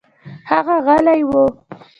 [0.49, 1.31] هغه غلى و.